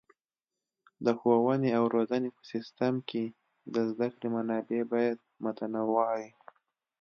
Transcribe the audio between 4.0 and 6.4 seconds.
کړې منابع باید متنوع وي.